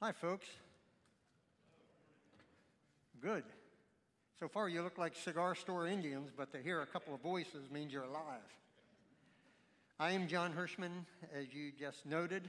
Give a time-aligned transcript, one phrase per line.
[0.00, 0.46] Hi, folks.
[3.20, 3.42] Good.
[4.38, 7.68] So far, you look like cigar store Indians, but to hear a couple of voices
[7.72, 8.46] means you're alive.
[9.98, 11.04] I am John Hershman,
[11.36, 12.48] as you just noted.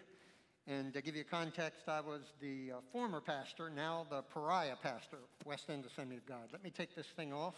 [0.67, 5.17] And to give you context, I was the uh, former pastor, now the pariah pastor,
[5.43, 6.49] West End Assembly of God.
[6.51, 7.55] Let me take this thing off.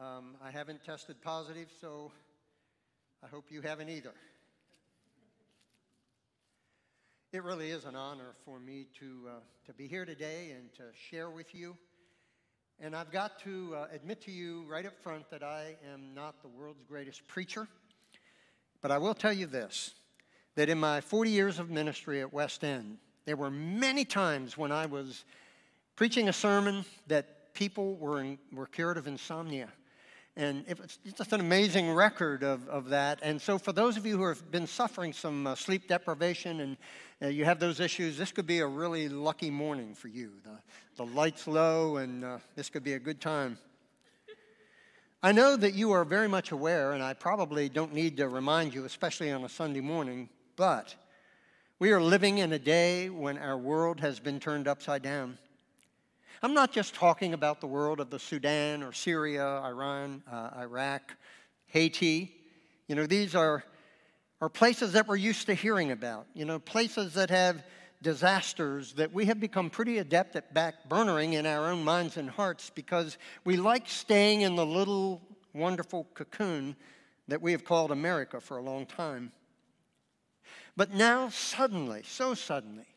[0.00, 2.10] Um, I haven't tested positive, so
[3.22, 4.14] I hope you haven't either.
[7.34, 9.30] It really is an honor for me to, uh,
[9.66, 11.76] to be here today and to share with you.
[12.78, 16.40] And I've got to uh, admit to you right up front that I am not
[16.42, 17.66] the world's greatest preacher.
[18.82, 19.94] But I will tell you this
[20.54, 24.70] that in my 40 years of ministry at West End, there were many times when
[24.70, 25.24] I was
[25.96, 29.70] preaching a sermon that people were, in, were cured of insomnia.
[30.36, 33.20] And it's just an amazing record of, of that.
[33.22, 36.76] And so, for those of you who have been suffering some uh, sleep deprivation and
[37.22, 40.32] uh, you have those issues, this could be a really lucky morning for you.
[40.42, 40.58] The,
[40.96, 43.58] the light's low, and uh, this could be a good time.
[45.22, 48.74] I know that you are very much aware, and I probably don't need to remind
[48.74, 50.96] you, especially on a Sunday morning, but
[51.78, 55.38] we are living in a day when our world has been turned upside down.
[56.44, 61.16] I'm not just talking about the world of the Sudan or Syria, Iran, uh, Iraq,
[61.68, 62.36] Haiti.
[62.86, 63.64] You know, these are,
[64.42, 67.64] are places that we're used to hearing about, you know, places that have
[68.02, 72.28] disasters that we have become pretty adept at back burnering in our own minds and
[72.28, 75.22] hearts because we like staying in the little
[75.54, 76.76] wonderful cocoon
[77.26, 79.32] that we have called America for a long time.
[80.76, 82.93] But now, suddenly, so suddenly,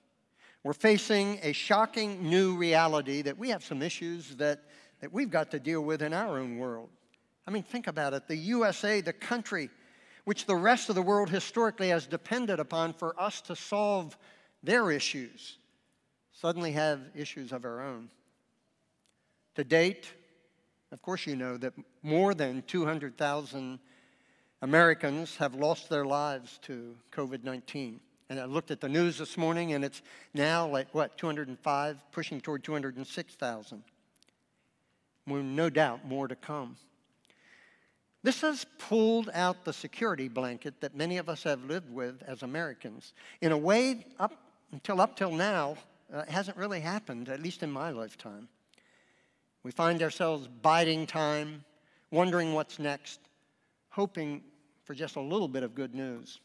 [0.68, 4.60] we're facing a shocking new reality that we have some issues that,
[5.00, 6.90] that we've got to deal with in our own world.
[7.48, 8.28] I mean, think about it.
[8.28, 9.70] The USA, the country
[10.26, 14.18] which the rest of the world historically has depended upon for us to solve
[14.62, 15.58] their issues,
[16.34, 18.10] suddenly have issues of our own.
[19.56, 20.12] To date,
[20.92, 23.80] of course, you know that more than 200,000
[24.62, 28.02] Americans have lost their lives to COVID 19.
[28.30, 30.02] And I looked at the news this morning, and it's
[30.34, 33.84] now like, what, 205, pushing toward 206,000.
[35.26, 36.76] No doubt more to come.
[38.24, 42.44] This has pulled out the security blanket that many of us have lived with as
[42.44, 43.14] Americans.
[43.42, 44.34] In a way, up
[44.72, 45.78] until up till now,
[46.14, 48.50] uh, it hasn't really happened, at least in my lifetime.
[49.64, 51.64] We find ourselves biding time,
[52.12, 53.20] wondering what's next,
[53.90, 54.42] hoping
[54.84, 56.40] for just a little bit of good news.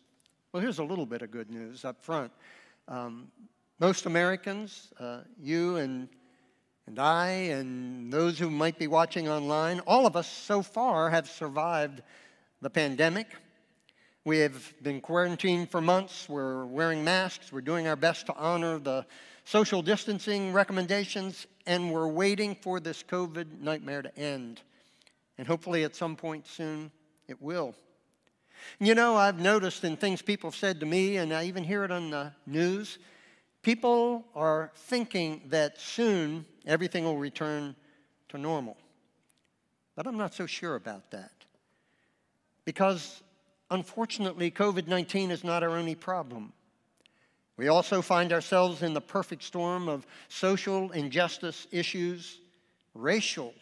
[0.53, 2.31] Well, here's a little bit of good news up front.
[2.87, 3.29] Um,
[3.81, 6.11] most Americans, uh, you and,
[6.87, 11.27] and I, and those who might be watching online, all of us so far have
[11.27, 12.03] survived
[12.61, 13.29] the pandemic.
[14.27, 16.29] We have been quarantined for months.
[16.29, 17.51] We're wearing masks.
[17.51, 19.07] We're doing our best to honor the
[19.47, 24.61] social distancing recommendations, and we're waiting for this COVID nightmare to end.
[25.39, 26.91] And hopefully, at some point soon,
[27.27, 27.75] it will.
[28.79, 31.85] You know, I've noticed in things people have said to me, and I even hear
[31.85, 32.99] it on the news,
[33.63, 37.77] people are thinking that soon everything will return
[38.31, 38.77] to normal.
[39.95, 41.33] But I'm not so sure about that.
[42.65, 43.23] Because
[43.71, 46.53] unfortunately, COVID 19 is not our only problem.
[47.57, 52.41] We also find ourselves in the perfect storm of social injustice issues,
[52.95, 53.55] racial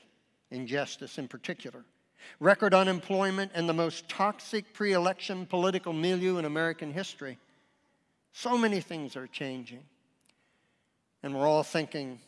[0.50, 1.84] injustice in particular
[2.38, 7.38] record unemployment, and the most toxic pre election political milieu in American history.
[8.32, 9.82] So many things are changing.
[11.22, 12.19] And we're all thinking,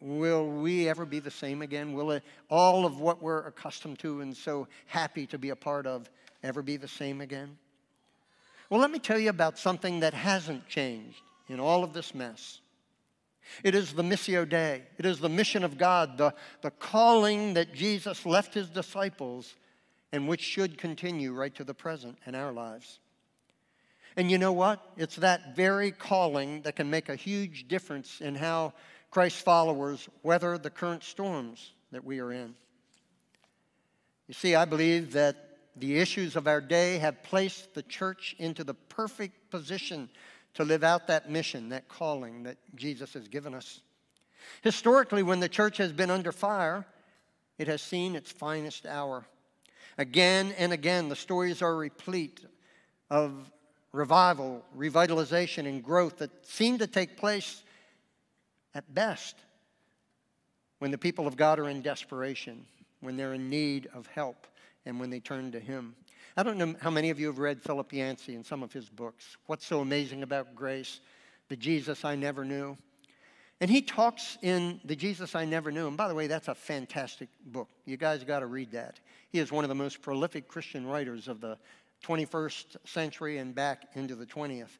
[0.00, 1.92] will we ever be the same again?
[1.92, 5.86] Will it, all of what we're accustomed to and so happy to be a part
[5.86, 6.08] of
[6.42, 7.56] ever be the same again?
[8.70, 12.61] Well, let me tell you about something that hasn't changed in all of this mess.
[13.62, 14.82] It is the Missio Dei.
[14.98, 19.54] It is the mission of God, the, the calling that Jesus left his disciples
[20.12, 22.98] and which should continue right to the present in our lives.
[24.16, 24.80] And you know what?
[24.96, 28.74] It's that very calling that can make a huge difference in how
[29.10, 32.54] Christ's followers weather the current storms that we are in.
[34.28, 38.64] You see, I believe that the issues of our day have placed the church into
[38.64, 40.10] the perfect position
[40.54, 43.80] to live out that mission, that calling that Jesus has given us.
[44.62, 46.86] Historically, when the church has been under fire,
[47.58, 49.24] it has seen its finest hour.
[49.98, 52.44] Again and again, the stories are replete
[53.10, 53.50] of
[53.92, 57.62] revival, revitalization, and growth that seem to take place
[58.74, 59.36] at best
[60.78, 62.64] when the people of God are in desperation,
[63.00, 64.46] when they're in need of help,
[64.84, 65.94] and when they turn to Him.
[66.36, 68.88] I don't know how many of you have read Philip Yancey and some of his
[68.88, 69.36] books.
[69.46, 71.00] What's so amazing about grace?
[71.48, 72.78] The Jesus I Never Knew.
[73.60, 75.88] And he talks in The Jesus I Never Knew.
[75.88, 77.68] And by the way, that's a fantastic book.
[77.84, 78.98] You guys got to read that.
[79.28, 81.58] He is one of the most prolific Christian writers of the
[82.02, 84.78] 21st century and back into the 20th.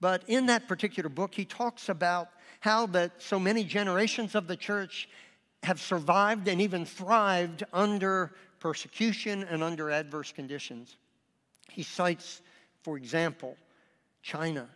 [0.00, 2.28] But in that particular book, he talks about
[2.60, 5.10] how that so many generations of the church
[5.62, 8.32] have survived and even thrived under
[8.64, 10.96] persecution and under adverse conditions.
[11.70, 12.40] He cites,
[12.82, 13.58] for example,
[14.22, 14.70] China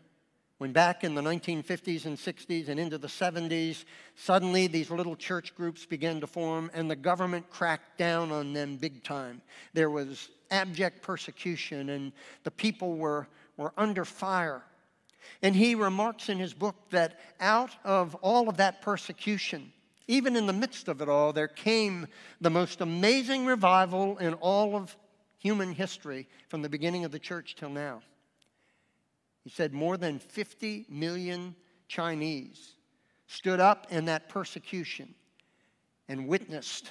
[0.58, 3.84] when back in the 1950s and 60s and into the 70s,
[4.16, 8.76] suddenly these little church groups began to form and the government cracked down on them
[8.76, 9.40] big time.
[9.72, 12.12] There was abject persecution and
[12.42, 14.62] the people were, were under fire.
[15.42, 19.72] And he remarks in his book that out of all of that persecution,
[20.08, 22.08] even in the midst of it all, there came
[22.40, 24.96] the most amazing revival in all of
[25.38, 28.00] human history from the beginning of the church till now.
[29.44, 31.54] He said more than 50 million
[31.86, 32.74] Chinese
[33.26, 35.14] stood up in that persecution
[36.08, 36.90] and witnessed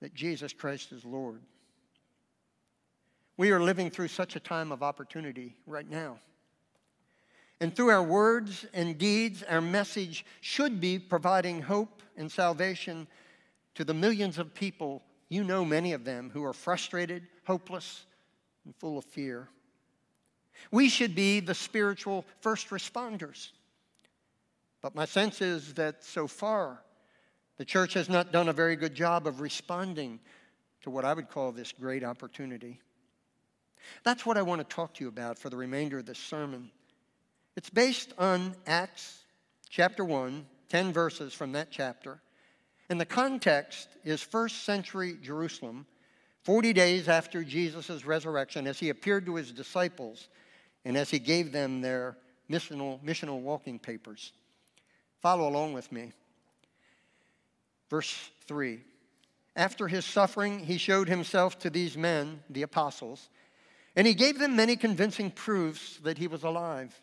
[0.00, 1.40] that Jesus Christ is Lord.
[3.36, 6.18] We are living through such a time of opportunity right now.
[7.60, 13.06] And through our words and deeds, our message should be providing hope and salvation
[13.74, 18.06] to the millions of people, you know many of them, who are frustrated, hopeless,
[18.64, 19.48] and full of fear.
[20.70, 23.50] We should be the spiritual first responders.
[24.80, 26.82] But my sense is that so far,
[27.58, 30.18] the church has not done a very good job of responding
[30.82, 32.80] to what I would call this great opportunity.
[34.02, 36.70] That's what I want to talk to you about for the remainder of this sermon.
[37.60, 39.18] It's based on Acts
[39.68, 42.18] chapter 1, 10 verses from that chapter.
[42.88, 45.84] And the context is first century Jerusalem,
[46.44, 50.30] 40 days after Jesus' resurrection, as he appeared to his disciples
[50.86, 52.16] and as he gave them their
[52.48, 54.32] missional, missional walking papers.
[55.20, 56.12] Follow along with me.
[57.90, 58.80] Verse 3
[59.54, 63.28] After his suffering, he showed himself to these men, the apostles,
[63.96, 66.98] and he gave them many convincing proofs that he was alive.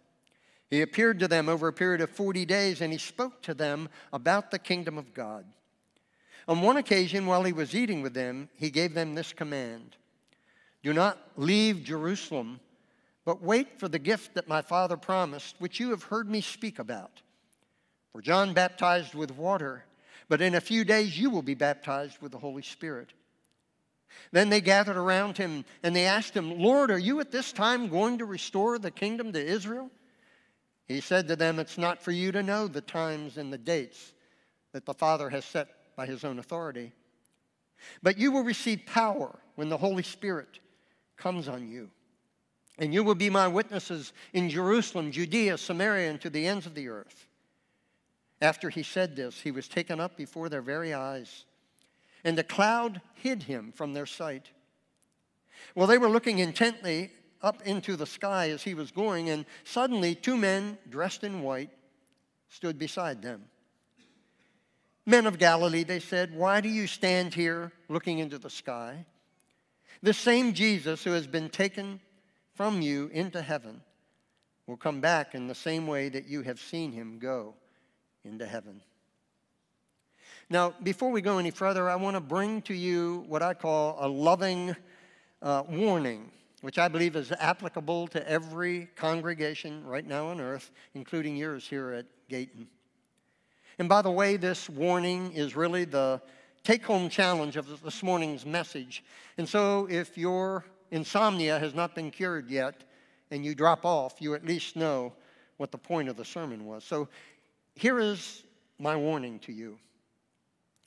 [0.69, 3.89] He appeared to them over a period of 40 days, and he spoke to them
[4.11, 5.45] about the kingdom of God.
[6.47, 9.95] On one occasion, while he was eating with them, he gave them this command
[10.83, 12.59] Do not leave Jerusalem
[13.27, 16.79] but wait for the gift that my Father promised, which you have heard me speak
[16.79, 17.21] about.
[18.13, 19.83] For John baptized with water,
[20.29, 23.09] but in a few days you will be baptized with the Holy Spirit.
[24.31, 27.89] Then they gathered around him and they asked him, Lord, are you at this time
[27.89, 29.91] going to restore the kingdom to Israel?
[30.87, 34.13] He said to them, It's not for you to know the times and the dates
[34.71, 36.93] that the Father has set by his own authority.
[38.01, 40.59] But you will receive power when the Holy Spirit
[41.17, 41.89] comes on you.
[42.79, 46.75] And you will be my witnesses in Jerusalem, Judea, Samaria, and to the ends of
[46.75, 47.27] the earth.
[48.41, 51.45] After he said this, he was taken up before their very eyes,
[52.23, 54.51] and a cloud hid him from their sight.
[55.73, 57.11] Well, they were looking intently
[57.41, 61.69] up into the sky as he was going, and suddenly two men dressed in white
[62.49, 63.43] stood beside them.
[65.05, 69.05] Men of Galilee, they said, why do you stand here looking into the sky?
[70.03, 71.99] The same Jesus who has been taken
[72.55, 73.81] from you into heaven
[74.67, 77.53] will come back in the same way that you have seen him go
[78.25, 78.81] into heaven.
[80.49, 83.97] Now, before we go any further, I want to bring to you what I call
[83.99, 84.75] a loving
[85.41, 91.35] uh, warning, which I believe is applicable to every congregation right now on earth, including
[91.35, 92.67] yours here at Gayton.
[93.79, 96.21] And by the way, this warning is really the
[96.63, 99.03] take home challenge of this morning's message.
[99.37, 102.83] And so, if you're insomnia has not been cured yet
[103.31, 105.13] and you drop off, you at least know
[105.57, 106.83] what the point of the sermon was.
[106.83, 107.07] So
[107.75, 108.43] here is
[108.79, 109.77] my warning to you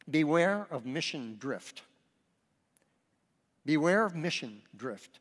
[0.08, 1.82] beware of mission drift.
[3.66, 5.20] Beware of mission drift.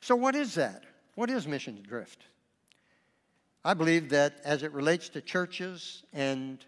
[0.00, 0.84] So, what is that?
[1.14, 2.24] What is mission drift?
[3.64, 6.64] I believe that as it relates to churches and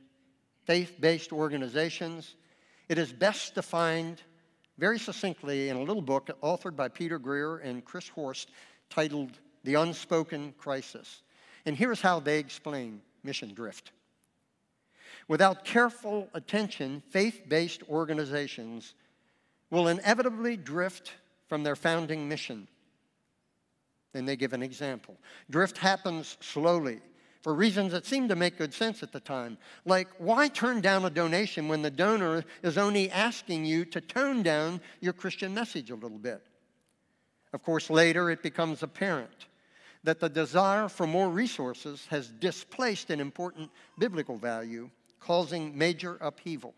[0.65, 2.35] faith based organizations,
[2.89, 4.23] it is best defined
[4.79, 8.51] very succinctly in a little book authored by Peter Greer and Chris Horst
[8.91, 9.33] titled
[9.65, 11.23] The Unspoken Crisis.
[11.65, 13.93] And here's how they explain mission drift.
[15.29, 18.95] Without careful attention, faith based organizations
[19.71, 21.13] will inevitably drift
[21.49, 22.69] from their founding mission.
[24.17, 25.19] Then they give an example.
[25.51, 27.01] Drift happens slowly
[27.43, 29.59] for reasons that seemed to make good sense at the time.
[29.85, 34.43] Like, why turn down a donation when the donor is only asking you to tone
[34.43, 36.41] down your Christian message a little bit?
[37.53, 39.49] Of course, later it becomes apparent
[40.03, 44.89] that the desire for more resources has displaced an important biblical value,
[45.21, 46.73] causing major upheaval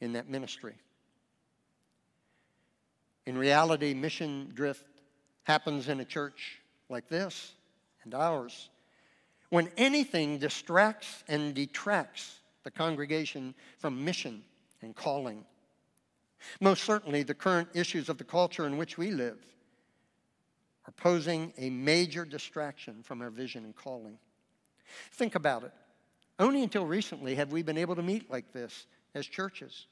[0.00, 0.74] in that ministry.
[3.26, 4.84] In reality, mission drift
[5.44, 6.60] happens in a church
[6.94, 7.52] like this
[8.04, 8.70] and ours
[9.50, 14.42] when anything distracts and detracts the congregation from mission
[14.80, 15.44] and calling.
[16.60, 19.38] Most certainly, the current issues of the culture in which we live
[20.86, 24.18] are posing a major distraction from our vision and calling.
[25.12, 25.72] Think about it.
[26.38, 29.86] Only until recently have we been able to meet like this as churches.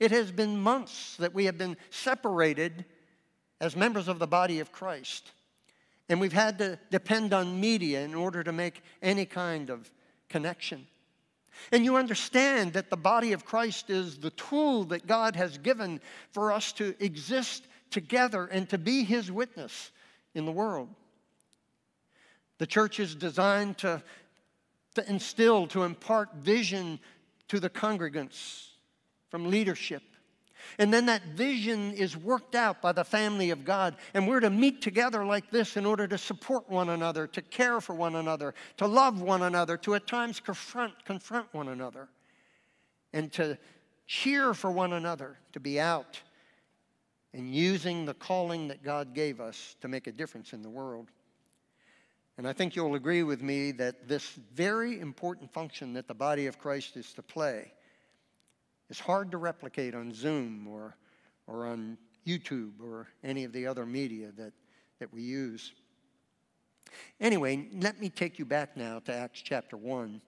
[0.00, 2.84] It has been months that we have been separated
[3.60, 5.32] as members of the body of Christ.
[6.08, 9.90] And we've had to depend on media in order to make any kind of
[10.28, 10.86] connection.
[11.72, 16.00] And you understand that the body of Christ is the tool that God has given
[16.30, 19.90] for us to exist together and to be His witness
[20.34, 20.88] in the world.
[22.58, 24.02] The church is designed to,
[24.94, 27.00] to instill, to impart vision
[27.48, 28.68] to the congregants
[29.30, 30.02] from leadership
[30.78, 33.96] and then that vision is worked out by the family of God.
[34.14, 37.80] And we're to meet together like this in order to support one another, to care
[37.80, 42.08] for one another, to love one another, to at times confront, confront one another,
[43.12, 43.56] and to
[44.06, 46.20] cheer for one another, to be out
[47.34, 51.08] and using the calling that God gave us to make a difference in the world.
[52.38, 56.46] And I think you'll agree with me that this very important function that the body
[56.46, 57.72] of Christ is to play
[58.90, 60.96] is hard to replicate on Zoom or,
[61.46, 64.52] or on YouTube or any of the other media that,
[64.98, 65.72] that we use.
[67.20, 70.20] Anyway, let me take you back now to Acts chapter 1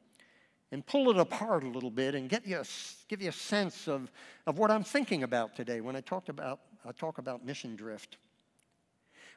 [0.72, 2.64] and pull it apart a little bit and get you a,
[3.08, 4.10] give you a sense of,
[4.46, 8.18] of what I'm thinking about today when I, talked about, I talk about mission drift.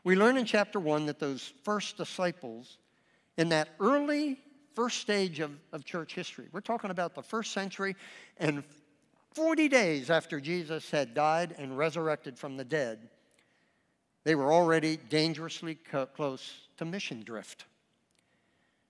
[0.03, 2.77] We learn in chapter 1 that those first disciples
[3.38, 4.38] in that early
[4.75, 7.96] first stage of, of church history, we're talking about the first century
[8.38, 8.63] and
[9.34, 13.10] 40 days after Jesus had died and resurrected from the dead,
[14.24, 17.66] they were already dangerously co- close to mission drift.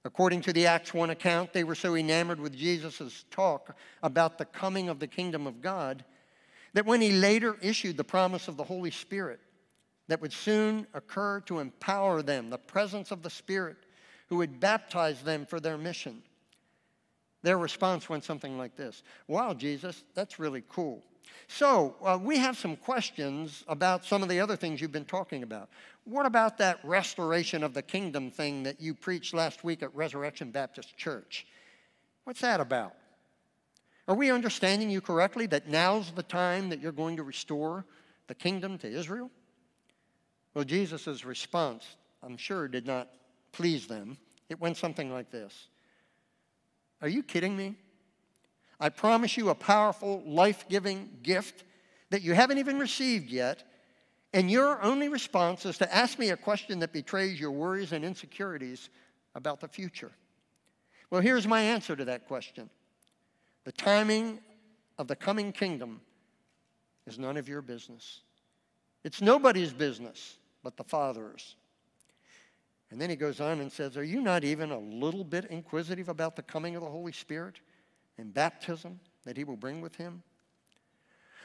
[0.05, 4.45] According to the Acts 1 account, they were so enamored with Jesus' talk about the
[4.45, 6.03] coming of the kingdom of God
[6.73, 9.39] that when he later issued the promise of the Holy Spirit
[10.07, 13.77] that would soon occur to empower them, the presence of the Spirit
[14.27, 16.21] who would baptize them for their mission,
[17.43, 21.03] their response went something like this Wow, Jesus, that's really cool.
[21.47, 25.43] So, uh, we have some questions about some of the other things you've been talking
[25.43, 25.69] about.
[26.05, 30.51] What about that restoration of the kingdom thing that you preached last week at Resurrection
[30.51, 31.45] Baptist Church?
[32.23, 32.93] What's that about?
[34.07, 37.85] Are we understanding you correctly that now's the time that you're going to restore
[38.27, 39.31] the kingdom to Israel?
[40.53, 43.09] Well, Jesus' response, I'm sure, did not
[43.53, 44.17] please them.
[44.50, 45.67] It went something like this
[47.03, 47.75] are you kidding me?
[48.79, 51.65] I promise you a powerful, life giving gift
[52.12, 53.62] that you haven't even received yet,
[54.33, 58.05] and your only response is to ask me a question that betrays your worries and
[58.05, 58.89] insecurities
[59.36, 60.12] about the future.
[61.10, 62.69] Well, here's my answer to that question
[63.65, 64.39] The timing
[64.98, 66.00] of the coming kingdom
[67.05, 68.22] is none of your business.
[69.03, 71.57] It's nobody's business but the Father's.
[72.93, 76.09] And then he goes on and says, Are you not even a little bit inquisitive
[76.09, 77.55] about the coming of the Holy Spirit
[78.19, 80.21] and baptism that he will bring with him?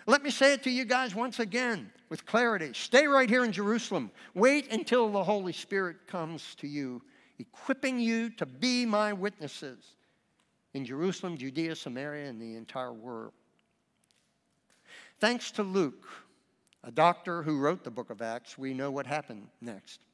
[0.06, 2.72] Let me say it to you guys once again with clarity.
[2.74, 4.10] Stay right here in Jerusalem.
[4.34, 7.00] Wait until the Holy Spirit comes to you,
[7.38, 9.96] equipping you to be my witnesses
[10.74, 13.32] in Jerusalem, Judea, Samaria, and the entire world.
[15.18, 16.06] Thanks to Luke,
[16.84, 20.04] a doctor who wrote the book of Acts, we know what happened next.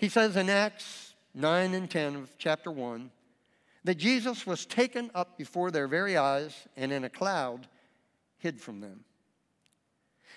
[0.00, 3.10] He says in Acts 9 and 10 of chapter 1
[3.84, 7.68] that Jesus was taken up before their very eyes and in a cloud
[8.38, 9.04] hid from them.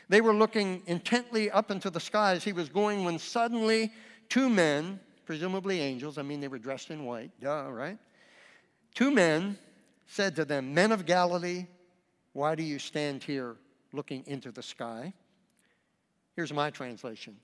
[0.10, 3.94] They were looking intently up into the sky as he was going when suddenly
[4.28, 7.98] two men, presumably angels, I mean, they were dressed in white, duh, right?
[8.94, 9.58] Two men
[10.08, 11.68] said to them, Men of Galilee,
[12.34, 13.56] why do you stand here
[13.94, 15.14] looking into the sky?
[16.36, 17.38] Here's my translation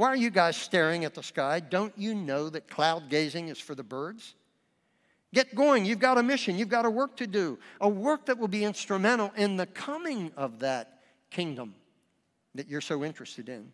[0.00, 1.60] why are you guys staring at the sky?
[1.60, 4.34] Don't you know that cloud gazing is for the birds?
[5.34, 5.84] Get going.
[5.84, 6.56] You've got a mission.
[6.56, 10.32] You've got a work to do, a work that will be instrumental in the coming
[10.38, 11.74] of that kingdom
[12.54, 13.72] that you're so interested in.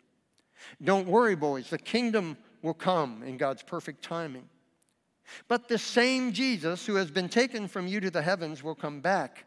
[0.83, 1.71] Don't worry, boys.
[1.71, 4.49] The kingdom will come in God's perfect timing.
[5.47, 8.99] But the same Jesus who has been taken from you to the heavens will come
[8.99, 9.45] back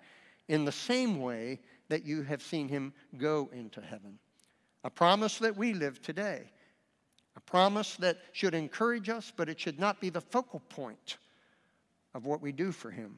[0.48, 1.59] in the same way
[1.89, 4.17] that you have seen him go into heaven.
[4.86, 6.51] A promise that we live today.
[7.50, 11.18] Promise that should encourage us, but it should not be the focal point
[12.13, 13.18] of what we do for Him.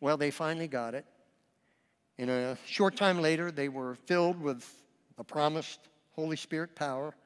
[0.00, 1.04] Well, they finally got it.
[2.18, 4.64] In a short time later, they were filled with
[5.16, 5.80] the promised
[6.12, 7.16] Holy Spirit power.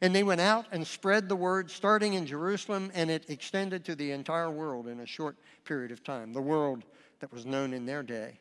[0.00, 3.96] And they went out and spread the word, starting in Jerusalem, and it extended to
[3.96, 6.84] the entire world in a short period of time, the world
[7.18, 8.38] that was known in their day.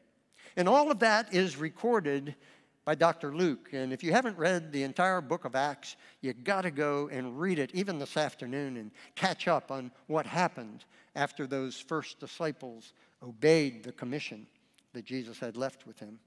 [0.55, 2.35] And all of that is recorded
[2.85, 3.35] by Dr.
[3.35, 3.69] Luke.
[3.71, 7.39] And if you haven't read the entire book of Acts, you've got to go and
[7.39, 10.85] read it even this afternoon and catch up on what happened
[11.15, 14.45] after those first disciples obeyed the commission
[14.93, 16.19] that Jesus had left with him,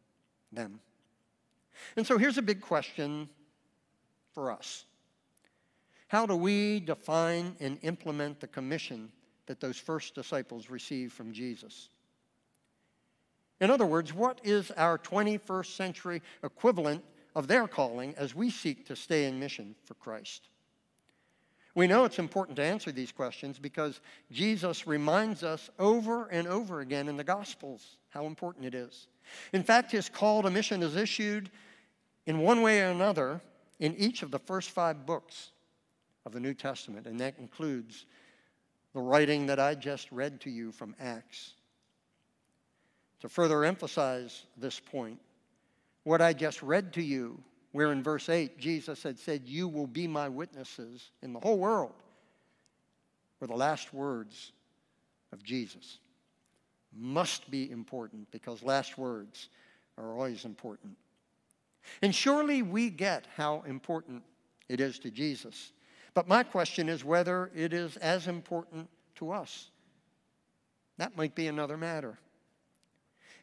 [0.52, 0.80] them.
[1.96, 3.28] And so here's a big question
[4.32, 4.86] for us.
[6.08, 9.10] How do we define and implement the commission
[9.46, 11.88] that those first disciples received from Jesus?
[13.60, 17.02] In other words, what is our 21st century equivalent
[17.34, 20.48] of their calling as we seek to stay in mission for Christ?
[21.75, 24.00] We know it's important to answer these questions because
[24.32, 29.08] Jesus reminds us over and over again in the Gospels how important it is.
[29.52, 31.50] In fact, his call to mission is issued
[32.25, 33.42] in one way or another
[33.78, 35.50] in each of the first five books
[36.25, 38.06] of the New Testament, and that includes
[38.94, 41.55] the writing that I just read to you from Acts.
[43.26, 45.18] To further emphasize this point,
[46.04, 47.42] what I just read to you,
[47.73, 51.59] where in verse 8 Jesus had said, You will be my witnesses in the whole
[51.59, 51.90] world,
[53.40, 54.52] were the last words
[55.33, 55.99] of Jesus.
[56.97, 59.49] Must be important because last words
[59.99, 60.97] are always important.
[62.02, 64.23] And surely we get how important
[64.68, 65.73] it is to Jesus.
[66.14, 69.71] But my question is whether it is as important to us.
[70.99, 72.21] That might be another matter.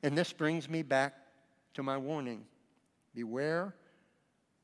[0.04, 1.16] And this brings me back
[1.74, 2.46] to my warning
[3.16, 3.74] beware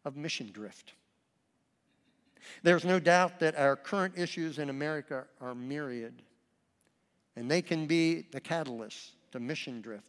[0.05, 0.93] of mission drift.
[2.63, 6.21] There's no doubt that our current issues in America are myriad,
[7.35, 10.03] and they can be the catalyst to mission drift.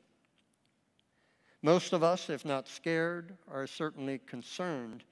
[1.63, 5.05] Most of us, if not scared, are certainly concerned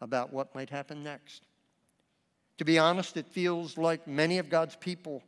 [0.00, 1.42] about what might happen next.
[2.58, 5.22] To be honest, it feels like many of God's people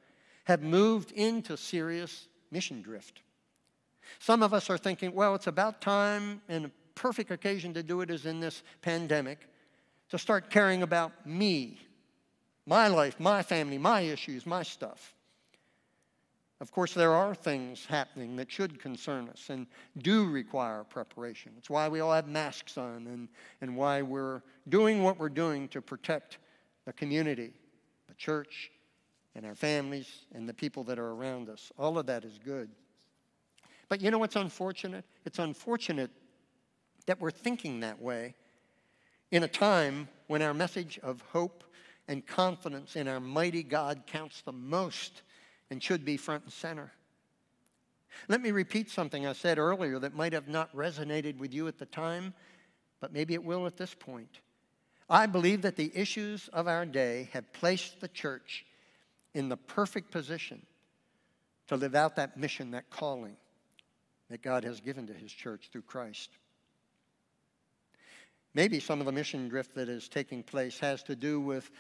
[0.45, 3.23] have moved into serious mission drift.
[4.19, 8.01] Some of us are thinking, well, it's about time, and a perfect occasion to do
[8.01, 9.49] it is in this pandemic,
[10.11, 11.79] to start caring about me,
[12.67, 15.15] my life, my family, my issues, my stuff.
[16.61, 21.53] Of course, there are things happening that should concern us and do require preparation.
[21.57, 23.29] It's why we all have masks on and,
[23.63, 26.37] and why we're doing what we're doing to protect
[26.85, 27.55] the community,
[28.09, 28.71] the church,
[29.35, 31.73] and our families, and the people that are around us.
[31.79, 32.69] All of that is good.
[33.91, 35.05] But you know what's unfortunate?
[35.27, 36.13] It's unfortunate
[37.07, 38.37] that we're thinking that way
[39.33, 41.65] in a time when our message of hope
[42.07, 45.23] and confidence in our mighty God counts the most
[45.71, 46.93] and should be front and center.
[48.29, 51.79] Let me repeat something I said earlier that might have not resonated with you at
[51.79, 52.33] the time,
[53.01, 54.39] but maybe it will at this point.
[55.09, 58.65] I believe that the issues of our day have placed the church
[59.35, 60.65] in the perfect position
[61.67, 63.37] to live out that mission, that calling
[64.31, 66.31] that God has given to his church through Christ.
[68.55, 71.71] Maybe some of the mission drift that is taking place has to do with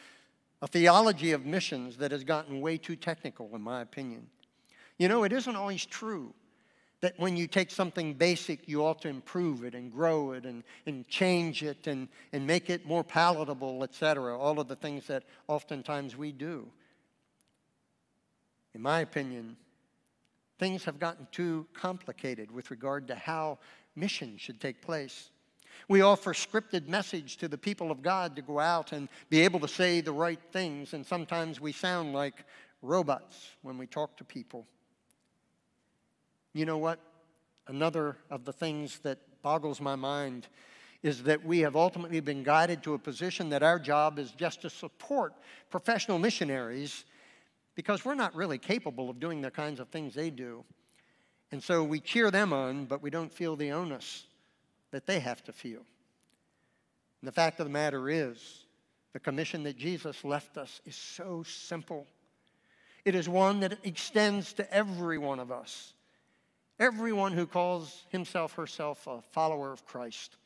[0.62, 4.28] a theology of missions that has gotten way too technical, in my opinion.
[4.98, 6.34] You know, it isn't always true
[7.00, 10.62] that when you take something basic, you ought to improve it and grow it and,
[10.86, 14.38] and change it and, and make it more palatable, etc.
[14.38, 16.68] All of the things that oftentimes we do.
[18.74, 19.56] In my opinion,
[20.60, 23.58] things have gotten too complicated with regard to how
[23.96, 25.30] mission should take place.
[25.88, 29.58] We offer scripted message to the people of God to go out and be able
[29.60, 32.44] to say the right things, and sometimes we sound like
[32.82, 34.66] robots when we talk to people.
[36.52, 37.00] You know what?
[37.66, 40.46] Another of the things that boggles my mind
[41.02, 44.60] is that we have ultimately been guided to a position that our job is just
[44.60, 45.32] to support
[45.70, 47.06] professional missionaries
[47.74, 50.64] because we're not really capable of doing the kinds of things they do.
[51.52, 54.24] And so we cheer them on, but we don't feel the onus
[54.90, 55.80] that they have to feel.
[57.20, 58.64] And the fact of the matter is,
[59.12, 62.06] the commission that Jesus left us is so simple.
[63.04, 65.94] It is one that extends to every one of us.
[66.78, 70.36] Everyone who calls himself, herself a follower of Christ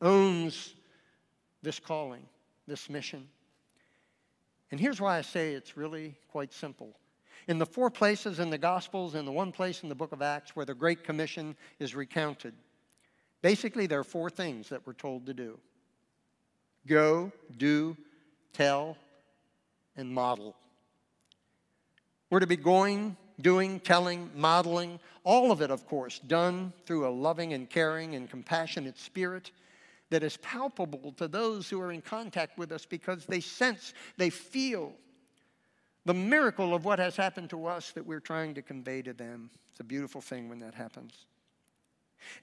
[0.00, 0.74] owns
[1.62, 2.22] this calling,
[2.66, 3.28] this mission.
[4.70, 6.96] And here's why I say it's really quite simple.
[7.48, 10.22] In the four places in the Gospels and the one place in the book of
[10.22, 12.54] Acts where the Great Commission is recounted,
[13.42, 15.58] basically there are four things that we're told to do.
[16.86, 17.96] Go, do,
[18.52, 18.96] tell,
[19.96, 20.54] and model.
[22.30, 27.10] We're to be going, doing, telling, modeling, all of it, of course, done through a
[27.10, 29.50] loving and caring and compassionate spirit
[30.10, 34.30] that is palpable to those who are in contact with us because they sense, they
[34.30, 34.92] feel
[36.04, 39.50] the miracle of what has happened to us that we're trying to convey to them.
[39.70, 41.26] It's a beautiful thing when that happens.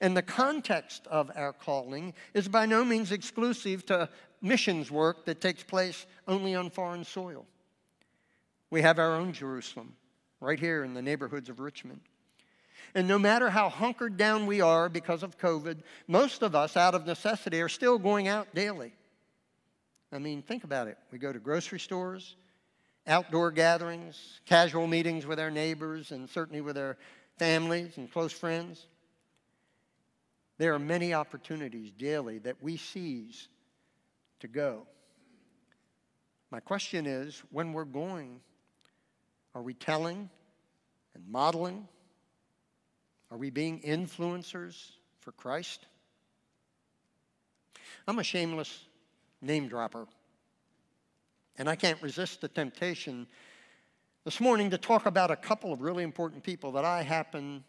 [0.00, 4.08] And the context of our calling is by no means exclusive to
[4.40, 7.46] missions work that takes place only on foreign soil.
[8.70, 9.94] We have our own Jerusalem
[10.40, 12.00] right here in the neighborhoods of Richmond.
[12.94, 16.94] And no matter how hunkered down we are because of COVID, most of us, out
[16.94, 18.92] of necessity, are still going out daily.
[20.12, 20.96] I mean, think about it.
[21.12, 22.36] We go to grocery stores,
[23.06, 26.96] outdoor gatherings, casual meetings with our neighbors, and certainly with our
[27.38, 28.86] families and close friends.
[30.56, 33.48] There are many opportunities daily that we seize
[34.40, 34.86] to go.
[36.50, 38.40] My question is when we're going,
[39.54, 40.30] are we telling
[41.14, 41.86] and modeling?
[43.30, 45.86] Are we being influencers for Christ?
[48.06, 48.84] I'm a shameless
[49.42, 50.06] name dropper.
[51.56, 53.26] And I can't resist the temptation
[54.24, 57.64] this morning to talk about a couple of really important people that I happen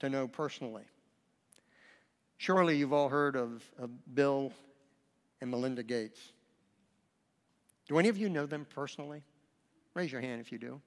[0.00, 0.84] to know personally.
[2.36, 4.52] Surely you've all heard of, of Bill
[5.40, 6.20] and Melinda Gates.
[7.88, 9.22] Do any of you know them personally?
[9.94, 10.80] Raise your hand if you do.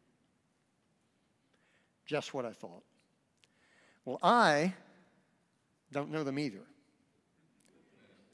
[2.05, 2.83] Just what I thought.
[4.07, 4.73] Well, I
[5.91, 6.61] don't know them either.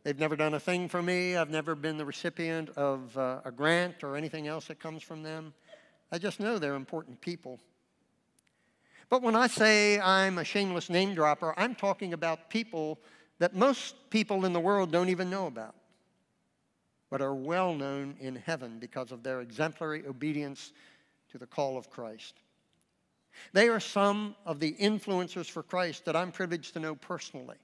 [0.03, 1.35] They've never done a thing for me.
[1.35, 5.23] I've never been the recipient of uh, a grant or anything else that comes from
[5.23, 5.51] them.
[6.11, 7.59] I just know they're important people.
[9.09, 12.99] But when I say I'm a shameless name dropper, I'm talking about people
[13.39, 15.73] that most people in the world don't even know about,
[17.09, 20.71] but are well known in heaven because of their exemplary obedience
[21.31, 22.42] to the call of Christ.
[23.51, 27.57] They are some of the influencers for Christ that I'm privileged to know personally.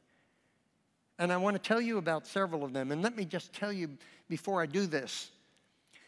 [1.18, 2.92] And I want to tell you about several of them.
[2.92, 3.98] And let me just tell you
[4.30, 5.32] before I do this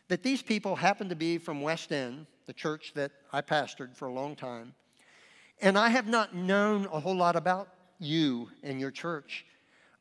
[0.07, 4.09] that these people happen to be from West End, the church that I pastored for
[4.09, 4.73] a long time.
[5.61, 7.69] And I have not known a whole lot about
[7.99, 9.45] you and your church.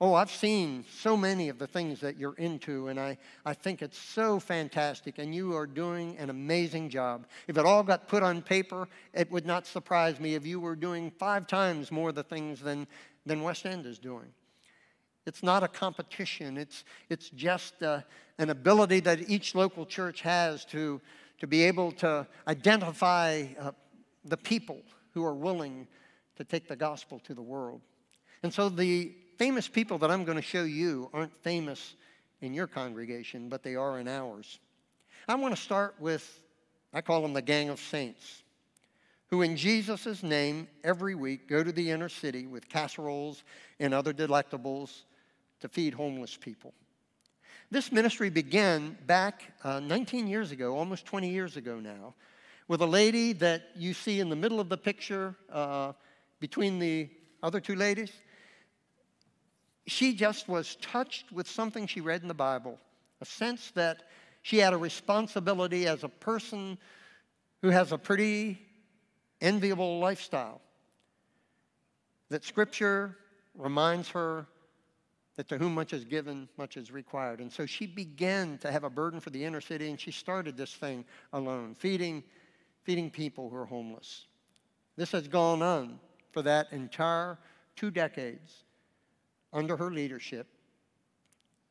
[0.03, 3.83] Oh, I've seen so many of the things that you're into, and I, I think
[3.83, 7.27] it's so fantastic, and you are doing an amazing job.
[7.49, 10.75] If it all got put on paper, it would not surprise me if you were
[10.75, 12.87] doing five times more of the things than,
[13.27, 14.33] than West End is doing.
[15.27, 18.01] It's not a competition, it's, it's just uh,
[18.39, 20.99] an ability that each local church has to,
[21.41, 23.73] to be able to identify uh,
[24.25, 24.81] the people
[25.13, 25.87] who are willing
[26.37, 27.83] to take the gospel to the world.
[28.43, 31.95] And so the famous people that I'm going to show you aren't famous
[32.43, 34.59] in your congregation, but they are in ours.
[35.27, 36.43] I want to start with,
[36.93, 38.43] I call them the gang of saints,
[39.29, 43.43] who in Jesus' name every week go to the inner city with casseroles
[43.79, 45.05] and other delectables
[45.61, 46.75] to feed homeless people.
[47.71, 52.13] This ministry began back uh, 19 years ago, almost 20 years ago now,
[52.69, 55.95] with a lady that you see in the middle of the picture uh,
[56.41, 57.09] between the
[57.43, 58.13] other two ladies.
[59.91, 62.79] She just was touched with something she read in the Bible,
[63.21, 64.05] a sense that
[64.43, 66.79] she had a responsibility as a person
[67.61, 68.65] who has a pretty
[69.41, 70.61] enviable lifestyle.
[72.29, 73.17] That Scripture
[73.57, 74.47] reminds her
[75.35, 77.41] that to whom much is given, much is required.
[77.41, 80.57] And so she began to have a burden for the inner city, and she started
[80.57, 82.23] this thing alone, feeding
[82.85, 84.27] feeding people who are homeless.
[84.95, 85.99] This has gone on
[86.31, 87.39] for that entire
[87.75, 88.63] two decades
[89.53, 90.47] under her leadership.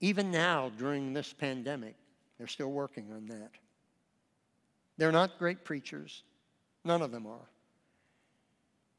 [0.01, 1.95] Even now, during this pandemic,
[2.37, 3.51] they're still working on that.
[4.97, 6.23] They're not great preachers,
[6.83, 7.49] none of them are.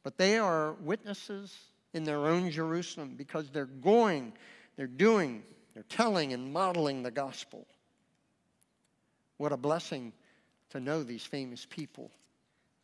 [0.03, 1.55] But they are witnesses
[1.93, 4.33] in their own Jerusalem because they're going,
[4.77, 5.43] they're doing,
[5.75, 7.67] they're telling and modeling the gospel.
[9.37, 10.13] What a blessing
[10.71, 12.11] to know these famous people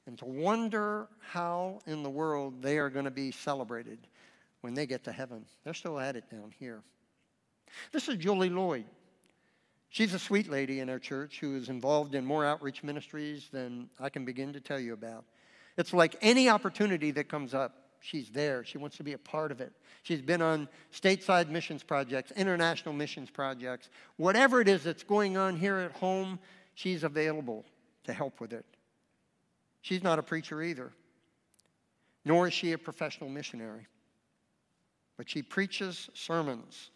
[0.06, 3.98] and to wonder how in the world they are going to be celebrated
[4.66, 5.44] when they get to heaven.
[5.62, 6.82] They're still at it down here.
[7.92, 8.84] This is Julie Lloyd.
[9.90, 13.88] She's a sweet lady in our church who is involved in more outreach ministries than
[14.00, 15.24] I can begin to tell you about.
[15.78, 18.64] It's like any opportunity that comes up, she's there.
[18.64, 19.72] She wants to be a part of it.
[20.02, 23.88] She's been on stateside missions projects, international missions projects.
[24.16, 26.40] Whatever it is that's going on here at home,
[26.74, 27.64] she's available
[28.02, 28.66] to help with it.
[29.82, 30.90] She's not a preacher either,
[32.24, 33.86] nor is she a professional missionary.
[35.16, 36.90] But she preaches sermons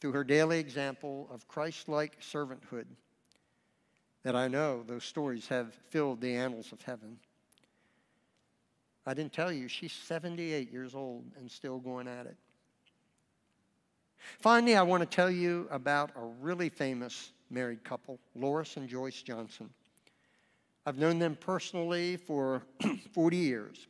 [0.00, 2.86] through her daily example of Christ like servanthood
[4.22, 7.18] that I know those stories have filled the annals of heaven.
[9.04, 12.36] I didn't tell you, she's 78 years old and still going at it.
[14.38, 19.22] Finally, I want to tell you about a really famous married couple, Loris and Joyce
[19.22, 19.68] Johnson.
[20.86, 22.62] I've known them personally for
[23.12, 23.88] 40 years.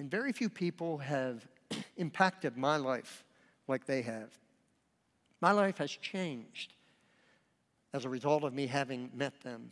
[0.00, 1.46] And very few people have
[1.98, 3.22] impacted my life
[3.68, 4.30] like they have.
[5.42, 6.72] My life has changed
[7.92, 9.70] as a result of me having met them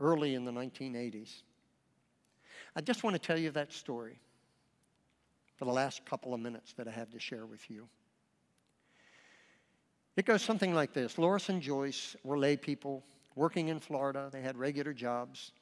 [0.00, 1.30] early in the 1980s.
[2.76, 4.18] I just want to tell you that story
[5.56, 7.88] for the last couple of minutes that I have to share with you.
[10.18, 13.02] It goes something like this Loris and Joyce were lay people
[13.34, 15.52] working in Florida, they had regular jobs,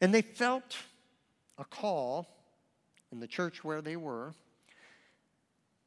[0.00, 0.76] and they felt
[1.56, 2.32] a call
[3.12, 4.34] in the church where they were.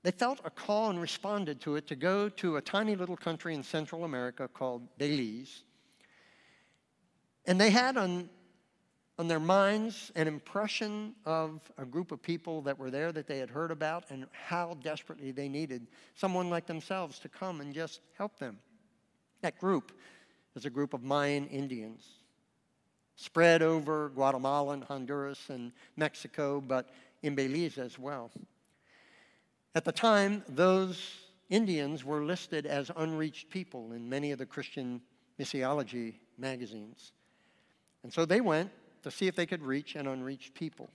[0.03, 3.53] They felt a call and responded to it to go to a tiny little country
[3.53, 5.63] in Central America called Belize.
[7.45, 8.29] And they had on
[9.19, 13.37] on their minds an impression of a group of people that were there that they
[13.37, 17.99] had heard about and how desperately they needed someone like themselves to come and just
[18.17, 18.57] help them.
[19.41, 19.91] That group
[20.55, 22.07] is a group of Mayan Indians
[23.17, 26.89] spread over Guatemala and Honduras and Mexico, but
[27.21, 28.31] in Belize as well.
[29.75, 30.99] At the time, those
[31.49, 35.01] Indians were listed as unreached people in many of the Christian
[35.39, 37.11] missiology magazines.
[38.03, 38.71] And so they went
[39.03, 40.89] to see if they could reach an unreached people.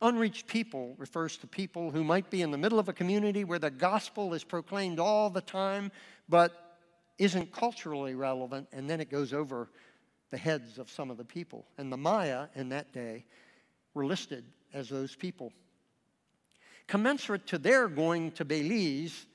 [0.00, 3.58] Unreached people refers to people who might be in the middle of a community where
[3.58, 5.92] the gospel is proclaimed all the time,
[6.28, 6.78] but
[7.18, 9.68] isn't culturally relevant, and then it goes over
[10.30, 11.66] the heads of some of the people.
[11.78, 13.24] And the Maya in that day
[13.94, 15.52] listed as those people.
[16.86, 19.26] Commensurate to their going to Belize,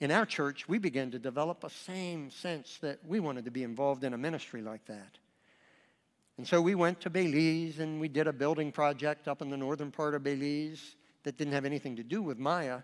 [0.00, 3.62] in our church, we began to develop a same sense that we wanted to be
[3.62, 5.18] involved in a ministry like that.
[6.38, 9.58] And so we went to Belize and we did a building project up in the
[9.58, 12.80] northern part of Belize that didn't have anything to do with Maya.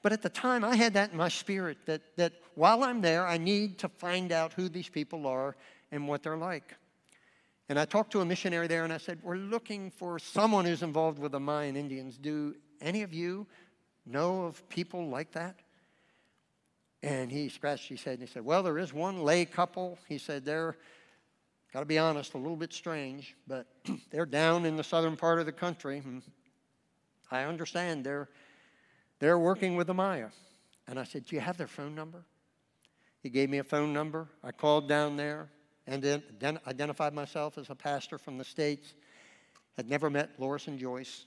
[0.00, 3.26] But at the time, I had that in my spirit that, that while I'm there,
[3.26, 5.56] I need to find out who these people are
[5.90, 6.76] and what they're like.
[7.68, 10.82] And I talked to a missionary there and I said, We're looking for someone who's
[10.82, 12.18] involved with the Mayan Indians.
[12.18, 13.46] Do any of you
[14.04, 15.56] know of people like that?
[17.02, 19.98] And he scratched his head and he said, Well, there is one lay couple.
[20.08, 20.76] He said, They're
[21.74, 23.66] got to be honest, a little bit strange, but
[24.12, 26.00] they're down in the southern part of the country.
[26.00, 26.20] Hmm.
[27.30, 28.28] I understand they're,
[29.18, 30.28] they're working with the Maya.
[30.86, 32.24] And I said, Do you have their phone number?
[33.22, 34.28] He gave me a phone number.
[34.42, 35.48] I called down there
[35.86, 36.02] and
[36.38, 38.94] then identified myself as a pastor from the States.
[39.76, 41.24] Had never met Loris and Joyce.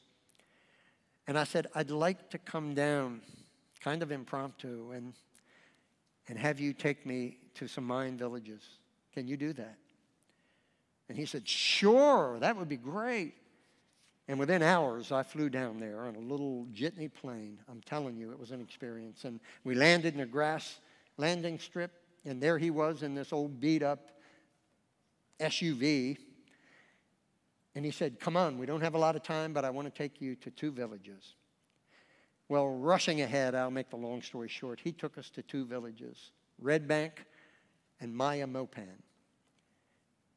[1.27, 3.21] And I said, I'd like to come down,
[3.81, 5.13] kind of impromptu, and,
[6.29, 8.63] and have you take me to some Mayan villages.
[9.13, 9.77] Can you do that?
[11.09, 13.33] And he said, Sure, that would be great.
[14.29, 17.59] And within hours, I flew down there on a little jitney plane.
[17.69, 19.23] I'm telling you, it was an experience.
[19.23, 20.79] And we landed in a grass
[21.17, 21.91] landing strip,
[22.25, 24.16] and there he was in this old beat up
[25.39, 26.17] SUV.
[27.75, 29.93] And he said, Come on, we don't have a lot of time, but I want
[29.93, 31.35] to take you to two villages.
[32.49, 34.79] Well, rushing ahead, I'll make the long story short.
[34.81, 37.25] He took us to two villages Red Bank
[37.99, 39.01] and Maya Mopan.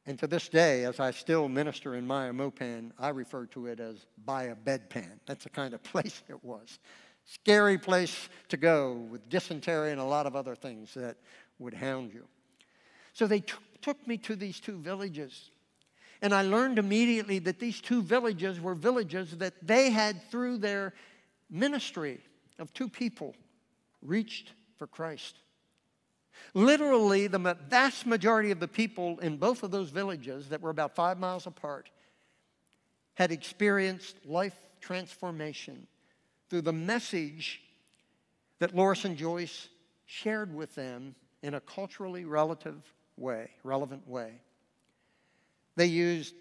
[0.05, 3.79] And to this day, as I still minister in Maya Mopan, I refer to it
[3.79, 5.19] as by a bedpan.
[5.27, 6.79] That's the kind of place it was.
[7.25, 11.17] Scary place to go with dysentery and a lot of other things that
[11.59, 12.25] would hound you.
[13.13, 15.51] So they t- took me to these two villages.
[16.21, 20.93] And I learned immediately that these two villages were villages that they had, through their
[21.49, 22.19] ministry
[22.59, 23.35] of two people,
[24.01, 25.35] reached for Christ.
[26.53, 30.95] Literally, the vast majority of the people in both of those villages that were about
[30.95, 31.89] five miles apart
[33.15, 35.87] had experienced life transformation
[36.49, 37.61] through the message
[38.59, 39.69] that Loris and Joyce
[40.05, 42.81] shared with them in a culturally relative
[43.21, 44.33] way, relevant way.
[45.75, 46.35] They used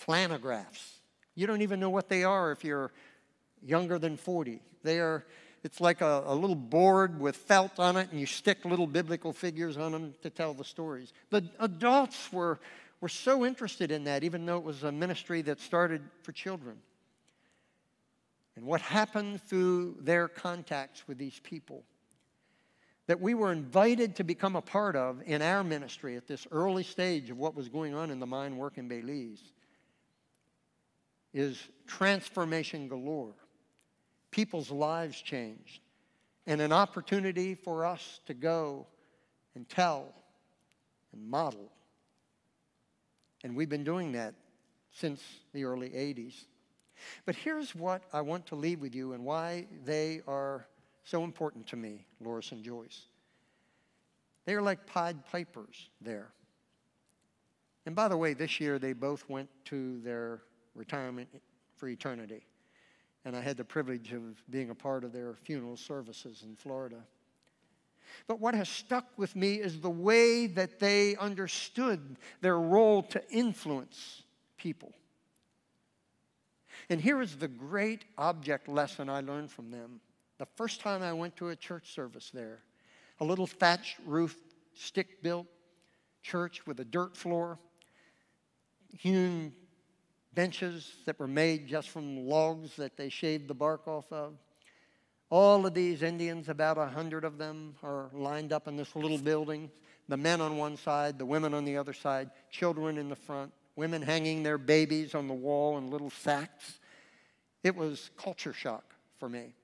[0.00, 0.98] flannelgraphs.
[1.34, 2.90] You don't even know what they are if you're
[3.62, 4.60] younger than 40.
[4.82, 5.24] They are
[5.64, 9.32] it's like a, a, little board with felt on it, and you stick little biblical
[9.32, 11.14] figures on them to tell the stories.
[11.30, 12.60] The adults were,
[13.00, 16.76] were so interested in that, even though it was a ministry that started for children.
[18.56, 21.82] And what happened through their contacts with these people
[23.06, 26.82] that we were invited to become a part of in our ministry at this early
[26.82, 29.42] stage of what was going on in the mine work in Belize
[31.32, 33.34] is transformation galore
[34.34, 35.80] people's lives changed.
[36.46, 38.86] and an opportunity for us to go
[39.54, 40.12] and tell
[41.12, 41.72] and model.
[43.42, 44.34] And we've been doing that
[44.90, 45.22] since
[45.54, 46.34] the early 80s.
[47.24, 50.66] But here's what I want to leave with you and why they are
[51.04, 53.02] so important to me, Loris and Joyce.
[54.46, 56.32] They are like Pied Pipers there.
[57.86, 60.42] And by the way, this year they both went to their
[60.74, 61.28] retirement
[61.76, 62.46] for eternity.
[63.24, 67.02] And I had the privilege of being a part of their funeral services in Florida.
[68.26, 73.22] But what has stuck with me is the way that they understood their role to
[73.30, 74.22] influence
[74.56, 74.92] people.
[76.90, 80.00] And here is the great object lesson I learned from them.
[80.38, 82.60] The first time I went to a church service there,
[83.20, 84.36] a little thatched roof,
[84.74, 85.46] stick built
[86.22, 87.58] church with a dirt floor,
[88.98, 89.52] hewn
[90.32, 94.34] benches that were made just from logs that they shaved the bark off of.
[95.30, 99.18] All of these Indians, about a hundred of them, are lined up in this little
[99.18, 99.70] building.
[100.08, 103.52] The men on one side, the women on the other side, children in the front,
[103.76, 106.78] women hanging their babies on the wall in little sacks.
[107.62, 109.54] It was culture shock for me.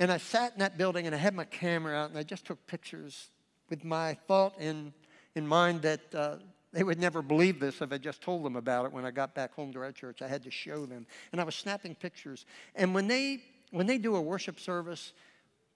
[0.00, 2.44] And I sat in that building and I had my camera out and I just
[2.44, 3.30] took pictures
[3.68, 4.92] with my thought in,
[5.34, 6.36] in mind that uh,
[6.72, 9.34] they would never believe this if I just told them about it when I got
[9.34, 10.22] back home to our church.
[10.22, 11.06] I had to show them.
[11.32, 12.46] And I was snapping pictures.
[12.74, 15.12] And when they, when they do a worship service,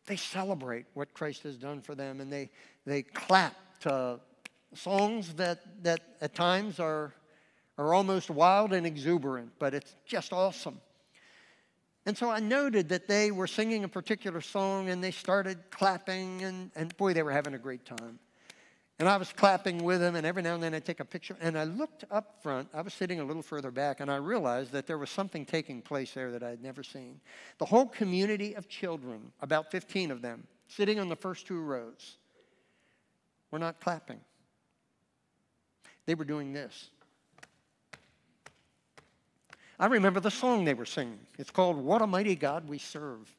[0.07, 2.51] they celebrate what Christ has done for them and they,
[2.87, 4.21] they clap to
[4.75, 7.13] songs that, that at times are,
[7.79, 10.81] are almost wild and exuberant, but it's just awesome.
[12.05, 16.43] And so I noted that they were singing a particular song and they started clapping,
[16.43, 18.19] and, and boy, they were having a great time.
[18.99, 21.37] And I was clapping with them, and every now and then I'd take a picture.
[21.41, 24.73] And I looked up front, I was sitting a little further back, and I realized
[24.73, 27.21] that there was something taking place there that I had never seen.
[27.59, 32.17] The whole community of children, about 15 of them, sitting on the first two rows,
[33.51, 34.21] were not clapping.
[36.07, 36.91] They were doing this.
[39.83, 41.19] I remember the song they were singing.
[41.41, 43.35] It's called What a Mighty God We Serve.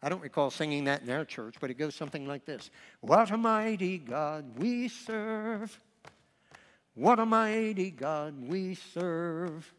[0.00, 3.32] I don't recall singing that in our church, but it goes something like this What
[3.32, 5.76] a mighty God we serve.
[6.94, 9.74] What a mighty God we serve.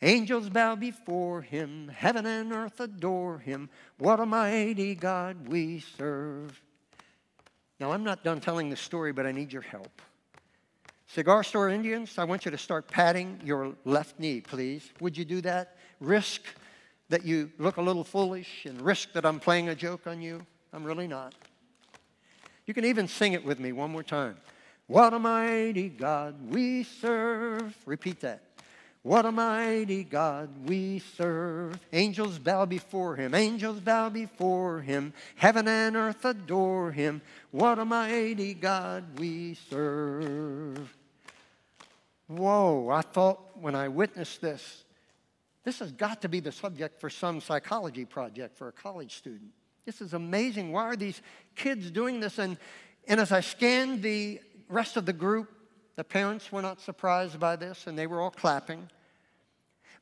[0.00, 3.68] Angels bow before him, heaven and earth adore him.
[3.98, 6.62] What a mighty God we serve.
[7.78, 10.00] Now, I'm not done telling the story, but I need your help.
[11.14, 14.90] Cigar store Indians, I want you to start patting your left knee, please.
[15.00, 15.76] Would you do that?
[16.00, 16.40] Risk
[17.10, 20.40] that you look a little foolish and risk that I'm playing a joke on you.
[20.72, 21.34] I'm really not.
[22.64, 24.38] You can even sing it with me one more time.
[24.86, 27.76] What a mighty God we serve.
[27.84, 28.44] Repeat that.
[29.02, 31.78] What a mighty God we serve.
[31.92, 33.34] Angels bow before him.
[33.34, 35.12] Angels bow before him.
[35.34, 37.20] Heaven and earth adore him.
[37.50, 40.96] What a mighty God we serve.
[42.36, 44.84] Whoa, I thought when I witnessed this,
[45.64, 49.50] this has got to be the subject for some psychology project for a college student.
[49.84, 50.72] This is amazing.
[50.72, 51.20] Why are these
[51.56, 52.38] kids doing this?
[52.38, 52.56] And,
[53.06, 55.50] and as I scanned the rest of the group,
[55.96, 58.88] the parents were not surprised by this and they were all clapping.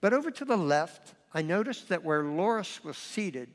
[0.01, 3.51] But over to the left, I noticed that where Loris was seated,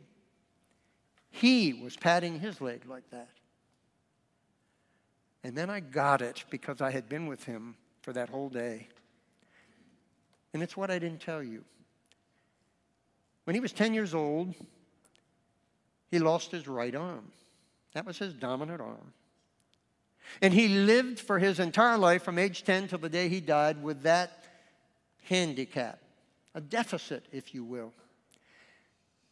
[1.29, 3.29] he was patting his leg like that.
[5.43, 8.87] And then I got it because I had been with him for that whole day.
[10.53, 11.65] And it's what I didn't tell you.
[13.45, 14.53] When he was 10 years old,
[16.11, 17.31] he lost his right arm.
[17.93, 19.11] That was his dominant arm.
[20.39, 23.81] And he lived for his entire life from age 10 till the day he died
[23.81, 24.43] with that
[25.23, 25.99] handicap,
[26.53, 27.91] a deficit, if you will.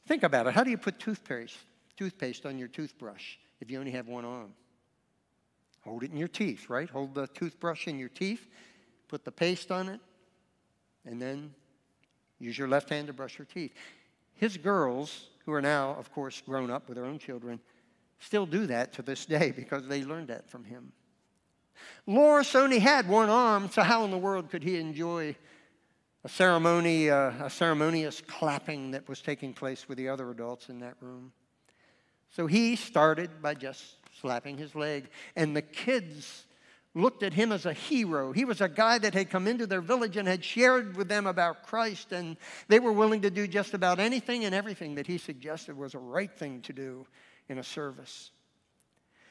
[0.07, 0.55] Think about it.
[0.55, 1.57] How do you put toothpaste,
[1.95, 4.53] toothpaste on your toothbrush if you only have one arm?
[5.83, 6.89] Hold it in your teeth, right?
[6.89, 8.47] Hold the toothbrush in your teeth,
[9.07, 9.99] put the paste on it,
[11.05, 11.53] and then
[12.39, 13.73] use your left hand to brush your teeth.
[14.33, 17.59] His girls, who are now, of course, grown up with their own children,
[18.19, 20.93] still do that to this day because they learned that from him.
[22.07, 25.35] Loris only had one arm, so how in the world could he enjoy
[26.23, 30.79] a ceremony, uh, a ceremonious clapping that was taking place with the other adults in
[30.79, 31.33] that room?
[32.29, 35.09] So he started by just slapping his leg.
[35.35, 36.45] And the kids
[36.95, 38.31] looked at him as a hero.
[38.31, 41.25] He was a guy that had come into their village and had shared with them
[41.25, 42.37] about Christ, and
[42.67, 45.99] they were willing to do just about anything and everything that he suggested was a
[45.99, 47.07] right thing to do
[47.49, 48.31] in a service.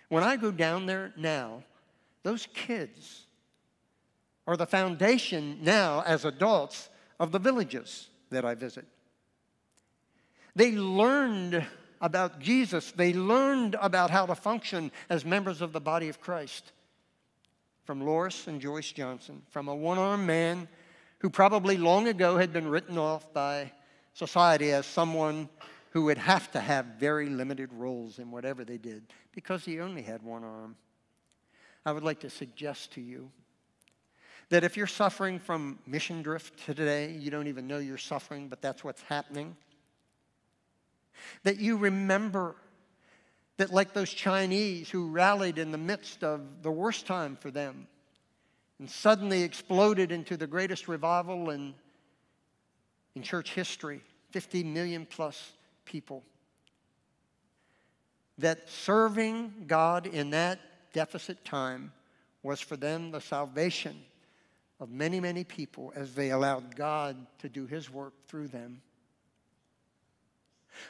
[0.09, 1.63] When I go down there now,
[2.23, 3.27] those kids
[4.47, 6.89] are the foundation now as adults
[7.21, 8.85] of the villages that I visit.
[10.55, 11.65] They learned
[12.03, 12.93] about Jesus.
[12.93, 16.73] They learned about how to function as members of the body of Christ
[17.85, 20.69] from Loris and Joyce Johnson, from a one armed man
[21.21, 23.73] who probably long ago had been written off by
[24.13, 25.49] society as someone
[25.91, 30.03] who would have to have very limited roles in whatever they did because he only
[30.03, 30.77] had one arm.
[31.85, 33.31] I would like to suggest to you
[34.49, 38.61] that if you're suffering from mission drift today, you don't even know you're suffering, but
[38.61, 39.57] that's what's happening.
[41.45, 42.57] That you remember
[43.57, 47.87] that, like those Chinese who rallied in the midst of the worst time for them
[48.79, 51.75] and suddenly exploded into the greatest revival in,
[53.15, 55.53] in church history 50 million plus
[55.85, 56.25] people.
[58.39, 60.59] That serving God in that
[60.93, 61.93] deficit time
[62.43, 63.97] was for them the salvation
[64.81, 68.83] of many, many people as they allowed God to do His work through them.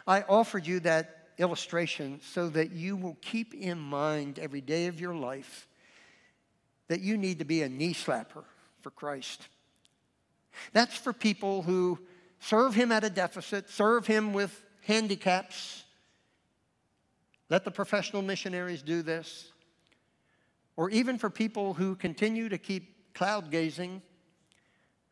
[0.07, 5.01] I offered you that illustration so that you will keep in mind every day of
[5.01, 5.69] your life
[6.89, 8.45] that you need to be a knee slapper
[8.81, 9.49] for Christ.
[10.73, 11.99] That's for people who
[12.41, 15.85] serve Him at a deficit, serve Him with handicaps.
[17.49, 19.53] Let the professional missionaries do this.
[20.77, 24.03] Or even for people who continue to keep cloud gazing,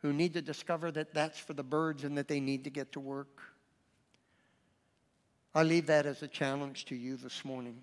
[0.03, 2.93] who need to discover that that's for the birds and that they need to get
[2.93, 3.41] to work.
[5.55, 7.83] I leave that as a challenge to you this morning.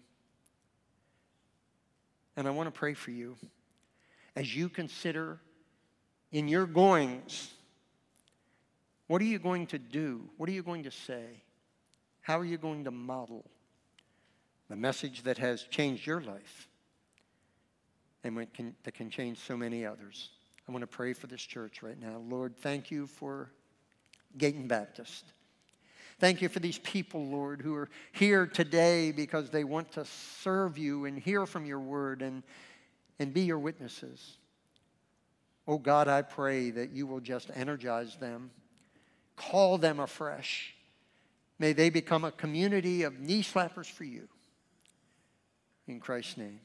[2.36, 3.36] And I want to pray for you
[4.36, 5.40] as you consider
[6.32, 7.52] in your goings
[9.08, 10.30] what are you going to do?
[10.38, 11.42] What are you going to say?
[12.22, 13.46] How are you going to model
[14.70, 16.68] the message that has changed your life
[18.24, 20.30] and can, that can change so many others?
[20.68, 22.22] I want to pray for this church right now.
[22.28, 23.50] Lord, thank you for
[24.38, 25.24] Gayton Baptist.
[26.20, 30.78] Thank you for these people, Lord, who are here today because they want to serve
[30.78, 32.44] you and hear from your word and,
[33.20, 34.38] and be your witnesses.
[35.68, 38.50] Oh God, I pray that you will just energize them,
[39.36, 40.74] call them afresh,
[41.60, 44.28] May they become a community of knee slappers for you.
[45.88, 46.60] In Christ's name.